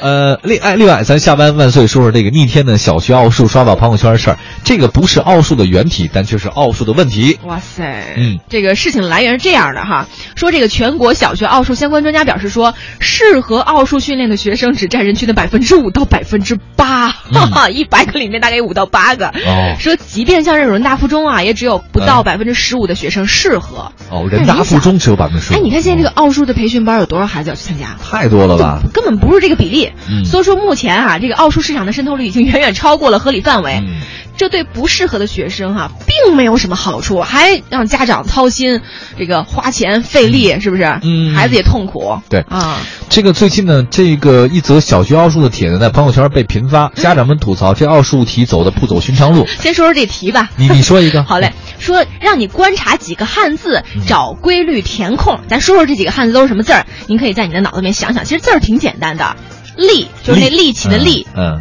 [0.00, 4.38] 呃，另哎，另外，咱下班万岁说说这个逆天的小学奥数刷到朋友圈的事儿。
[4.64, 7.38] 这个不是奥数的原题，但却是奥数的问题。
[7.44, 10.08] 哇塞，嗯，这个事情来源是这样的哈，
[10.40, 19.26] 说这个全国小学奥数相关专家表示说，适合奥数训练的学生只占人群的百分之五到百分之八，哈哈，一百个里面大概有五到八个。
[19.26, 23.92] 哦，说即便像这种人大附中啊，也只有不到百分之十五的学生适合。
[24.08, 25.52] 哦，人大附中只有百分之十。
[25.52, 27.94] 哎，你看现在这个奥数的培训班有多少孩子要去参加？
[28.02, 28.80] 太多了吧？
[28.94, 29.92] 根本不是这个比例。
[30.08, 33.82] 嗯，所以说目前啊，这个奥数市场的渗透率已经远远超过了合理范围。
[33.86, 34.00] 嗯。
[34.40, 38.80] 这对不适合的学生哈，并没有什么好处，还让家长操心，
[39.18, 40.84] 这个花钱费力，是不是？
[41.02, 42.18] 嗯，孩子也痛苦。
[42.30, 42.78] 对啊，
[43.10, 49.46] 这个最近呢，这个一则小学奥数的帖子在朋友圈被频发，家长们吐槽这奥数题走的不走寻常路。
[49.58, 51.22] 先说说这题吧，你你说一个。
[51.28, 55.38] 好嘞，说让你观察几个汉字，找规律填空。
[55.48, 56.86] 咱说说这几个汉字都是什么字儿？
[57.08, 59.36] 您可以在你的脑子里面想想，其实字儿挺简单的，
[59.76, 61.60] 力就是那力气的力，嗯。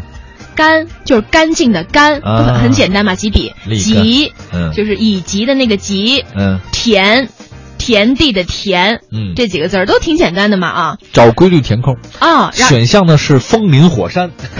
[0.59, 2.19] 干就是干净的干，
[2.59, 3.53] 很简单嘛，几笔。
[3.65, 6.21] 瘠，嗯，就是以及的那个瘠。
[6.35, 7.29] 嗯，田，
[7.77, 8.99] 田地的田。
[9.09, 10.97] 嗯，这几个字儿都挺简单的嘛啊。
[11.13, 14.31] 找规律填空啊，选项呢是风林火山，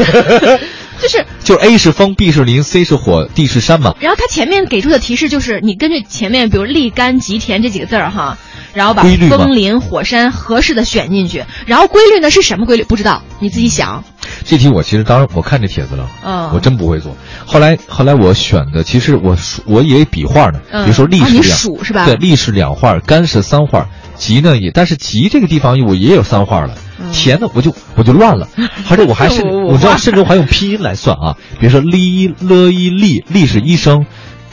[1.02, 3.94] 就是 就是 A 是风，B 是林，C 是火，D 是山嘛。
[4.00, 8.38] 然后它前面给出的提示就是你根据前面比如立竿吉田这几个字儿哈。
[8.72, 12.84] 然后把风林火山合适的选进去，然后规律呢是什么规律？
[12.84, 14.04] 不知道，你自己想。
[14.50, 17.16] 这题我其实当时我看这帖子了，嗯，我真不会做。
[17.46, 22.06] 后来后来我选的，其实我我以为笔画呢，比如说历是两，数是吧？
[22.08, 26.74] 对，历是两画，干是三画，吉呢也，但是吉这个地方我也有三画了，
[27.14, 28.48] 田呢我就我就乱了，
[28.90, 34.08] 而且我还是我知道，甚至我还用拼音来算啊，比如说哩了一粒，粒是一声。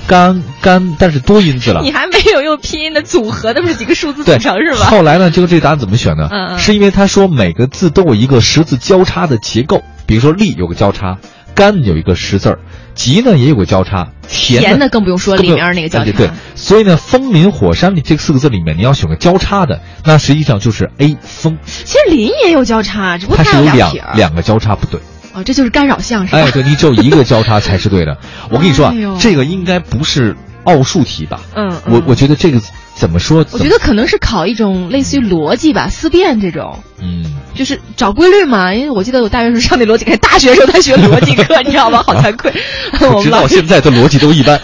[0.06, 1.80] 干干，但是多音字了。
[1.82, 4.86] 你还没有用拼音的组合，那不是几个数字组成是吧？
[4.86, 6.28] 后来呢，这个这个答案怎么选呢？
[6.30, 11.18] 嗯嗯，是因为他说每个字都有一个十字交叉的结构，比如说力有个交叉，
[11.54, 12.58] 干有一个十字儿，
[12.94, 16.12] 吉呢也有个交叉，田呢更不用说里面那个交叉。
[16.12, 21.58] 对，所以呢，风林火山这四个字里面你要选个交叉的，那实际上就是 A 风。
[21.64, 25.00] 其实林也有交叉，只不过它是有两两个交叉不对。
[25.36, 26.38] 哦，这就是干扰项是吧？
[26.38, 28.16] 哎，对你只有一个交叉才是对的。
[28.50, 30.34] 我跟你说啊，这个应该不是。
[30.66, 32.60] 奥数题吧，嗯，我我觉得这个
[32.96, 33.46] 怎么说？
[33.52, 37.24] 我觉得可能是考一种类似于逻辑吧，思辨这种，嗯，
[37.54, 38.74] 就是找规律嘛。
[38.74, 42.02] 因为我记得我大学时候上那逻辑课，大学时候才学逻辑课， 你知道吗？
[42.04, 42.52] 好惭愧，
[43.14, 44.60] 我知道现在的逻辑都一般。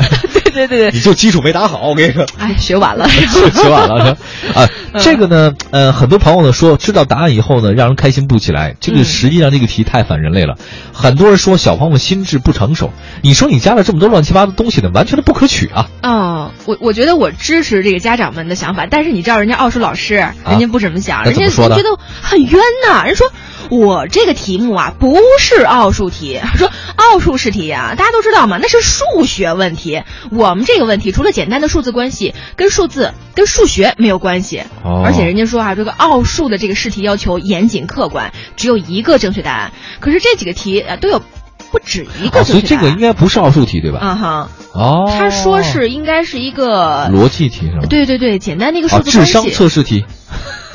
[0.53, 2.25] 对对对，你就基础没打好，我跟你说。
[2.39, 4.17] 哎，学晚了， 学晚了
[4.55, 4.69] 啊。
[4.99, 8.77] 这个呢，呃，很多朋友呢说，知道答案以后呢，让人开心不起来。
[8.81, 10.57] 这个实际上这个题太反人类了。
[10.93, 12.93] 很多人说小朋友心智不成熟，
[13.23, 15.89] 你说你加了这么多乱七八糟东西呢，完全的不可取啊。
[16.03, 20.15] 哦，我我觉得我支持这个家长们的想法，但是你知道人家奥数老师，
[20.47, 23.05] 人家不怎么想，人家觉得很冤呐。
[23.05, 23.27] 人说。
[23.73, 26.39] 我这个题目啊，不是奥数题。
[26.59, 30.03] 说奥数试题啊，大家都知道嘛，那是数学问题。
[30.31, 34.65] 我们这个问题除了简单的数字关系，跟数字、跟数学没有关系。
[34.85, 35.03] 哦。
[35.03, 39.73] 而且人家说啊，这个奥数的这个试题要求严谨客观，只有一个正确答案。
[40.01, 41.23] 可是这几个题啊，都有
[41.71, 42.45] 不止一个正确答案。
[42.45, 44.01] 所以这个应该不是奥数题，对吧？
[44.03, 44.49] 嗯哼。
[44.75, 45.15] 哦。
[45.19, 47.87] 他说是应该是一个逻辑题是吧？
[47.89, 49.33] 对对对，简单的一个数字关系。
[49.33, 50.05] 智商测试题。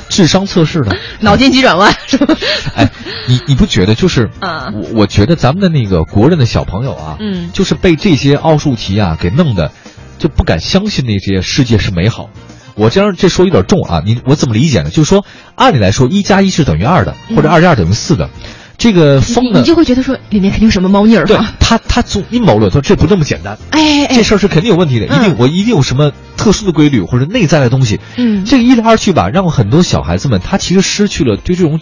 [0.08, 2.34] 智商测试的， 脑筋急转弯是吧？
[2.74, 2.90] 哎，
[3.26, 4.30] 你你不觉得就是？
[4.40, 9.72] 啊，我我觉得咱们的那个国人的小朋友啊，嗯，就是被这些奥数题啊给弄的，
[10.18, 12.30] 就不敢相信那些世界是美好。
[12.74, 14.90] 我这样这说有点重啊，你我怎么理解呢？
[14.90, 15.24] 就是说，
[15.56, 18.30] 按理来说，一加一是等于二的，或者二加二等于四的。
[18.78, 21.24] 这个风呢，你就会觉得说里面肯定有什么猫腻儿。
[21.26, 27.98] 对，他他从阴谋论说这不那么简单，哎，这事儿是肯定有问题的，一定我一定有什么特殊的规律或者内在的东西。
[28.16, 31.80] 嗯，这个一来二去吧，让很多小孩子们他其实失去了对这种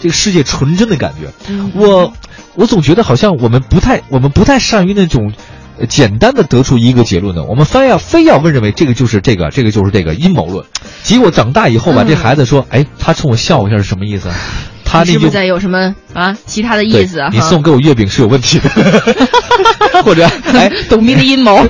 [0.00, 1.30] 这个世界纯真的感觉。
[1.74, 2.14] 我
[2.54, 5.34] 我总觉得好像我们不太我们不太善于那种
[5.86, 10.64] 简单的得出一个结论的，我们非要非要问认为这个就是这个，这个就是这个阴谋论。
[11.02, 14.30] 结果长大以后吧，这孩子说，哎，他冲我笑一下是什么意思？
[14.92, 17.30] 他是不是在有什么啊其他的意思啊？
[17.32, 18.68] 你送给我月饼是有问题的，
[20.04, 21.66] 或者哎，董斌的阴谋，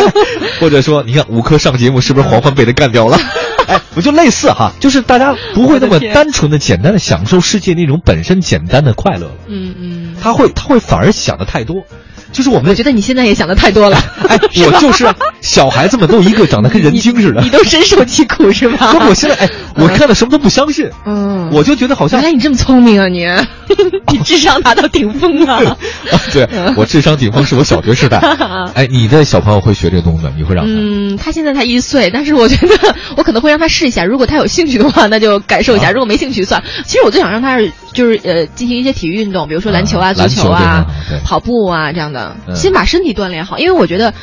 [0.60, 3.18] 或者说你看五科上节目是不是黄欢被他干掉了？
[3.66, 9.34] 哎，我就类似哈，就是大家不会那么单纯的、简单的享受世界那种本身简单的快乐了。
[9.46, 11.82] 嗯嗯，他会他会反而想的太多，
[12.30, 13.96] 就是我们我觉得你现在也想的太多了。
[14.28, 15.06] 哎，我就是
[15.44, 18.96] 小孩子们都一个长得跟人精似的，你都深受其苦是吧？
[18.98, 23.26] 那我现在哎，我看到什么都不相信，嗯，我就觉得好像原来你这么聪明啊你，
[24.10, 25.76] 你智商达到顶峰了。
[26.32, 28.16] 对，我智商顶峰是我小学时代。
[28.74, 30.32] 哎，你的小朋友会学这个东西吗？
[30.34, 30.72] 你会让他？
[30.72, 36.62] 嗯，他现在才一岁，但是我觉得我可能会让他试一下，如果他有兴趣的话，那就感受一下；如果没兴趣算。
[36.86, 40.86] 其实我最想让他是就是呃进行一些体育运动，比如说篮球啊、足球啊、
[41.22, 44.14] 跑步啊这样的，先把身体锻炼好，因为我觉得。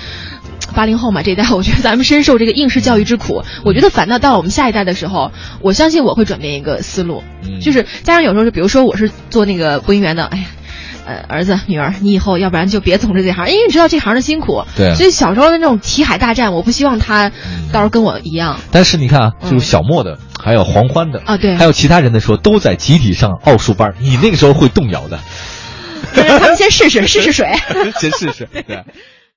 [0.71, 3.43] 八零后嘛，这一代，我觉得咱们深受这个应试教育之苦。
[3.63, 5.31] 我觉得反倒到了我们下一代的时候，
[5.61, 7.23] 我相信我会转变一个思路，
[7.61, 10.45] 就是家长有时候就比如说我是做那个播音员的，哎呀，
[11.05, 14.63] 呃，儿子女儿，你以后要不然就别从事这行，因为你知道这行的辛苦。
[14.75, 14.93] 对。
[14.95, 17.29] 所以小时候的那种题海大战，我不希望他
[17.71, 18.59] 到时候跟我一样。
[18.71, 25.19] 但是你看啊，就是小莫的，还有黄欢的啊，对，还有其他人的时候，都在集体上奥数班，你那个时候会动摇的。
[26.13, 27.47] 他们先试试，试试水，
[27.99, 28.83] 先试试，对。